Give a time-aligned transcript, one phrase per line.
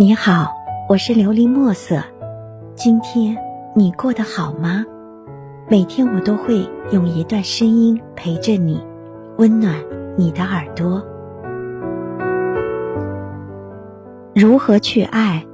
[0.00, 0.54] 你好，
[0.88, 2.04] 我是琉璃墨色。
[2.76, 3.36] 今天
[3.74, 4.86] 你过得好吗？
[5.68, 8.80] 每天我都会用一段声音陪着你，
[9.38, 9.74] 温暖
[10.16, 11.04] 你的耳朵。
[14.36, 15.44] 如何去爱？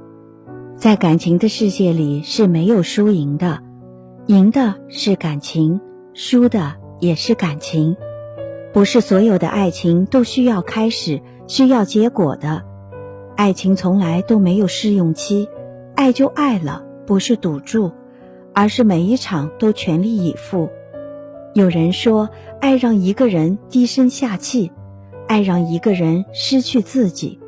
[0.77, 3.63] 在感情的世界里是没有输赢的，
[4.27, 5.81] 赢的是感情，
[6.13, 7.97] 输的也是感情。
[8.71, 12.61] 不是所有的爱情都需要开始，需要结果的。
[13.35, 15.49] 爱情从来都没有试用期，
[15.95, 17.91] 爱就爱了，不是赌注，
[18.53, 20.69] 而是每一场都全力以赴。
[21.53, 22.29] 有人说，
[22.61, 24.71] 爱让一个人低声下气，
[25.27, 27.39] 爱让一个人失去自己。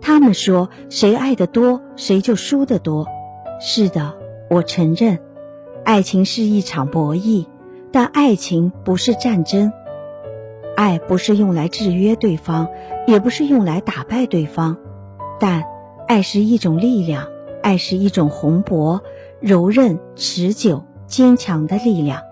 [0.00, 3.06] 他们说，谁爱得多，谁就输得多。
[3.60, 4.14] 是的，
[4.50, 5.20] 我承认，
[5.84, 7.46] 爱情是一场博弈，
[7.92, 9.72] 但爱情不是战争。
[10.76, 12.66] 爱不是用来制约对方，
[13.06, 14.76] 也不是用来打败对方。
[15.42, 15.64] 但，
[16.06, 17.26] 爱是一种力量，
[17.64, 19.02] 爱是一种宏博、
[19.40, 22.22] 柔韧、持久、坚强的力量。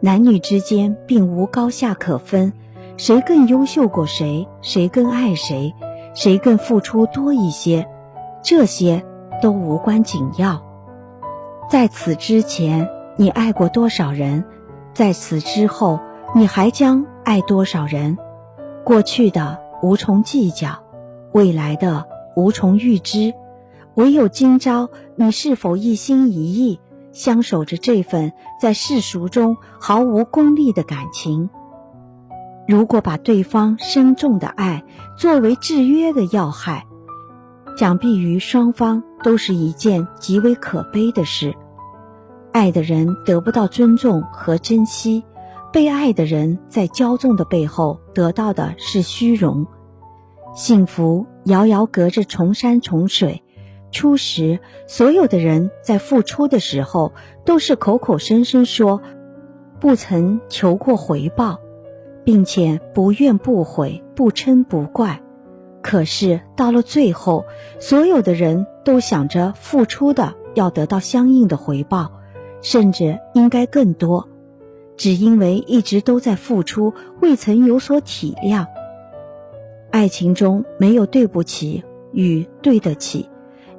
[0.00, 2.52] 男女之间并无高下可分，
[2.98, 5.72] 谁更优秀过谁，谁更爱谁，
[6.12, 7.88] 谁更付出多一些，
[8.42, 9.02] 这些
[9.40, 10.62] 都无关紧要。
[11.70, 14.44] 在此之前，你爱过多少人？
[14.92, 15.98] 在此之后，
[16.34, 18.18] 你还将爱多少人？
[18.84, 20.78] 过去的无从计较，
[21.32, 22.06] 未来的。
[22.38, 23.34] 无从预知，
[23.96, 26.78] 唯有今朝你是否一心一意
[27.10, 31.50] 相守着这份在世俗中毫无功利的感情？
[32.68, 34.84] 如果把对方深重的爱
[35.16, 36.86] 作为制约的要害，
[37.76, 41.52] 想必于双方都是一件极为可悲的事。
[42.52, 45.24] 爱的人得不到尊重和珍惜，
[45.72, 49.66] 被爱的人在骄纵的背后得到的是虚荣。
[50.54, 53.42] 幸福遥遥隔着重山重水，
[53.90, 57.12] 初时所有的人在付出的时候，
[57.46, 59.00] 都是口口声声说，
[59.80, 61.58] 不曾求过回报，
[62.22, 65.22] 并且不怨不悔，不嗔不怪。
[65.80, 67.46] 可是到了最后，
[67.80, 72.12] 所有的人都想着付出的要得到相应的回报，
[72.60, 74.28] 甚至应该更多，
[74.98, 76.92] 只因为一直都在付出，
[77.22, 78.66] 未曾有所体谅。
[79.90, 83.28] 爱情中没有对不起与对得起，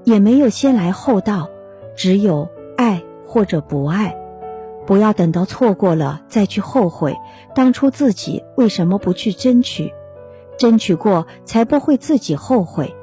[0.04, 1.50] 也没有先来后到，
[1.96, 4.16] 只有爱或者不爱。
[4.86, 7.16] 不要等到错过了再去后悔
[7.54, 9.94] 当初自己为什么不去争取，
[10.58, 12.96] 争取过才不会自己后悔。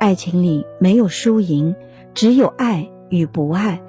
[0.00, 1.76] 爱情里没有输赢，
[2.12, 3.80] 只有爱与不爱。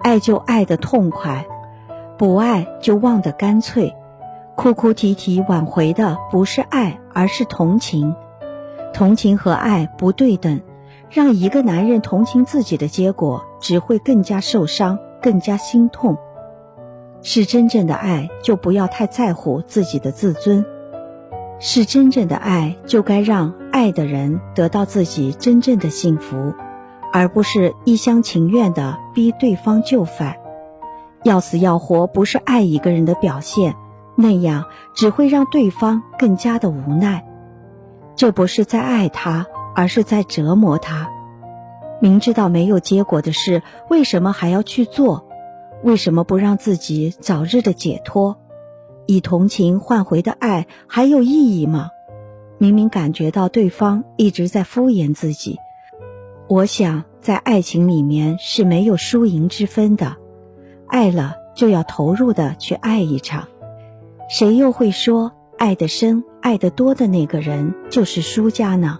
[0.00, 1.44] 爱就爱的痛快，
[2.16, 3.92] 不爱就忘得干脆。
[4.58, 8.16] 哭哭啼啼挽回的不是爱，而是同情。
[8.92, 10.60] 同情和爱不对等，
[11.08, 16.18] 让一个男人同情自己的结果，只会更加受伤，更加心痛。
[17.22, 20.64] 是真正的爱，就不要太在乎自己的自尊；
[21.60, 26.52] 是真正的爱，就该让爱的人得到自己真正的幸福，
[27.12, 30.34] 而不是一厢情愿的逼对方就范。
[31.22, 33.76] 要死要活，不是爱一个人的表现。
[34.20, 34.64] 那样
[34.96, 37.24] 只会让对方更加的无奈，
[38.16, 39.46] 这不是在爱他，
[39.76, 41.08] 而是在折磨他。
[42.00, 45.24] 明知道没有结果的事，为什么还要去做？
[45.84, 48.36] 为什么不让自己早日的解脱？
[49.06, 51.90] 以同情换回的爱还有意义吗？
[52.58, 55.58] 明明感觉到对方一直在敷衍自己。
[56.48, 60.16] 我想，在爱情里面是没有输赢之分的，
[60.88, 63.46] 爱了就要投入的去爱一场。
[64.28, 68.98] 谁又会说爱得深、爱得多的那个人就是输家呢？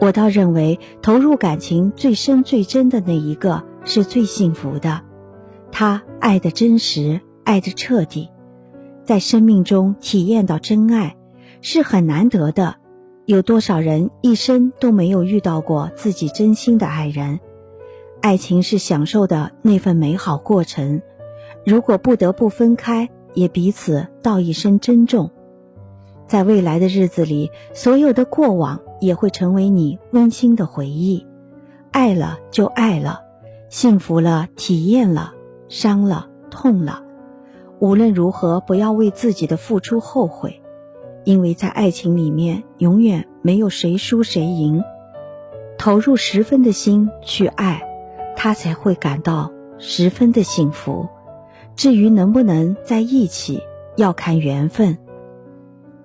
[0.00, 5.02] 我倒认为，投入感情最深、最真的那一个是最幸福的。
[5.70, 8.28] 他爱的真实，爱的彻底，
[9.04, 11.16] 在生命中体验到真爱
[11.60, 12.74] 是很难得的。
[13.26, 17.38] 有多少人一生都没有遇到过自己真心的爱人？
[18.20, 21.00] 爱情是享受的那份美好过程，
[21.64, 23.08] 如果不得不分开。
[23.34, 25.30] 也彼此道一声珍重，
[26.26, 31.26] 在未来的日子里，所有的过往也会成为你温馨的回忆。
[31.90, 33.20] 爱了就爱了，
[33.68, 35.32] 幸福了，体验了，
[35.68, 37.02] 伤了，痛了。
[37.78, 40.62] 无论如何，不要为自己的付出后悔，
[41.24, 44.82] 因为在爱情里面，永远没有谁输谁赢。
[45.78, 47.82] 投入十分的心去爱，
[48.36, 51.08] 他才会感到十分的幸福。
[51.76, 53.62] 至于能不能在一起，
[53.96, 54.98] 要看缘分。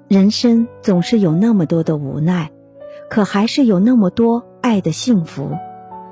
[0.08, 2.52] 人生总是有那么多的无奈，
[3.10, 5.50] 可还是有那么多爱的幸福。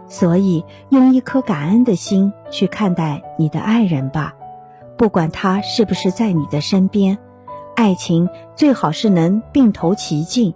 [0.07, 4.33] 所以，用一颗感恩的心去看待你的爱人吧，
[4.97, 7.17] 不管他是不是在你的身边。
[7.75, 10.53] 爱情最好是能并头齐进，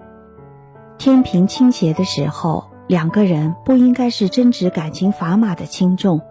[0.97, 6.21] 天平倾斜的时候，两个人不应该是争执感情砝码的轻重，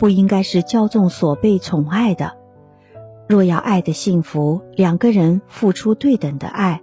[0.00, 2.32] 不应该是骄纵所被宠爱的。
[3.28, 6.80] 若要爱的幸福，两个人付出对等的爱，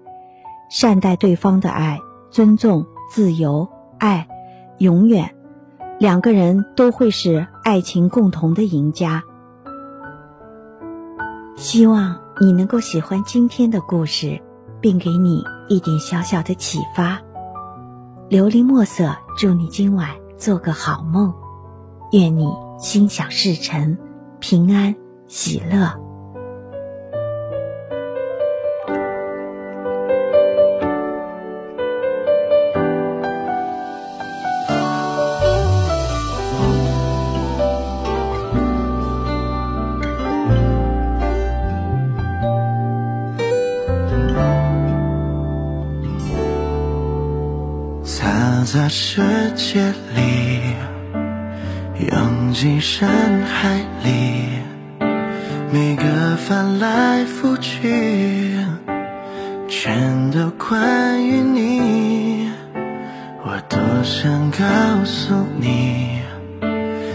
[0.69, 1.99] 善待对方的爱，
[2.29, 3.67] 尊重、自由、
[3.97, 4.27] 爱，
[4.77, 5.35] 永远。
[5.97, 9.23] 两个人都会是爱情共同的赢家。
[11.55, 14.39] 希望你能够喜欢今天的故事，
[14.79, 17.19] 并给你一点小小的启发。
[18.29, 21.33] 琉璃墨色，祝你今晚做个好梦，
[22.11, 22.47] 愿你
[22.77, 23.97] 心想事成，
[24.39, 24.95] 平安
[25.27, 25.91] 喜乐。
[48.69, 49.21] 在世
[49.56, 50.06] 界里，
[52.59, 53.07] 进深
[53.45, 54.50] 海里，
[55.71, 58.51] 每个翻来覆去，
[59.68, 62.50] 全都关于你。
[63.45, 66.19] 我多想告诉你，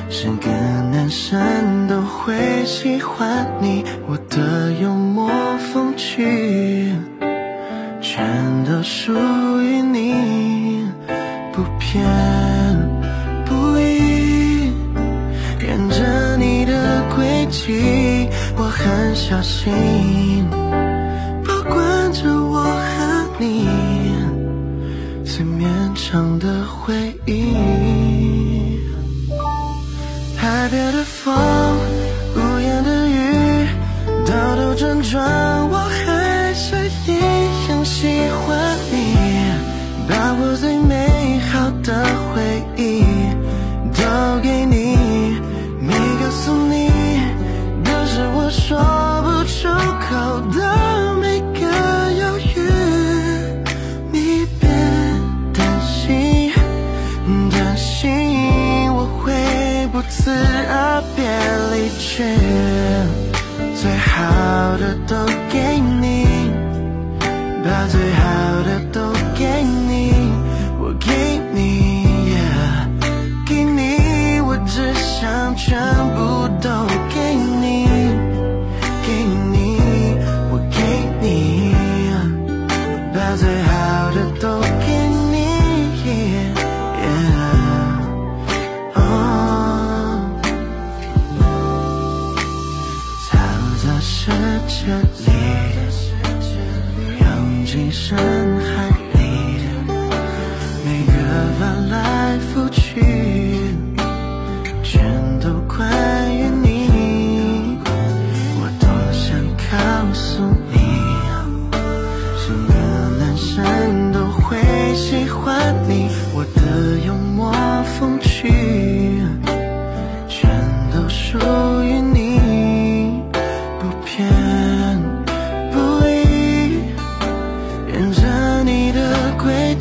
[0.08, 0.48] 是个
[0.92, 3.84] 男生都会喜欢你。
[4.06, 5.28] 我的幽默
[5.72, 6.94] 风趣，
[8.00, 9.12] 全都属
[9.60, 10.84] 于你。
[11.52, 12.06] 不偏
[19.32, 19.72] 小心，
[20.50, 23.66] 保管着我和你
[25.24, 26.92] 最绵长的回
[27.24, 27.56] 忆。
[30.36, 31.34] 海边的风，
[32.36, 33.66] 屋檐的雨，
[34.26, 35.26] 兜兜转转，
[67.64, 70.12] 把最好的都给你，
[70.80, 72.36] 我给你，
[73.46, 75.54] 给你，我只想。
[75.54, 75.78] 全
[76.16, 76.68] 部都
[77.08, 77.86] 给你，
[79.06, 79.08] 给
[79.52, 79.78] 你，
[80.50, 80.76] 我给
[81.20, 81.74] 你，
[83.14, 84.86] 把最好的都给
[85.30, 85.32] 你。
[93.30, 93.30] 藏
[93.78, 94.10] 在世
[94.66, 94.72] 界
[95.24, 95.31] 里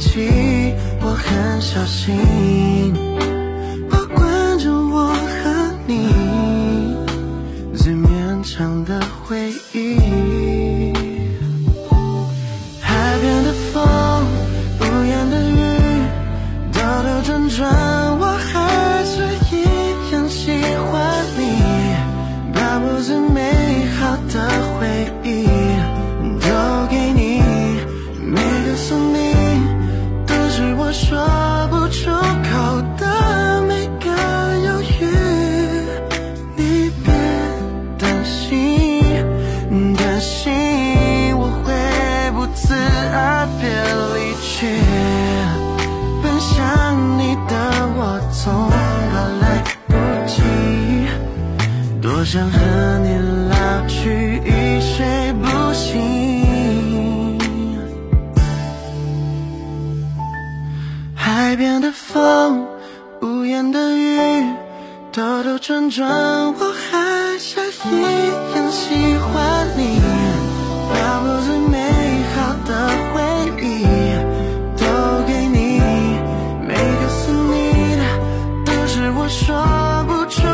[0.01, 3.00] 起我很小心。
[44.62, 47.53] 奔向你的
[47.98, 48.75] 我总怕
[49.41, 49.94] 来不
[50.27, 50.34] 及。
[52.01, 52.60] 多想和
[53.00, 53.08] 你
[53.50, 57.39] 老去，一睡不醒。
[61.15, 62.68] 海边的风，
[63.22, 64.46] 屋檐的雨，
[65.12, 68.01] 兜兜转转，我还是一
[68.56, 70.00] 样喜欢你。
[79.62, 80.50] 说不出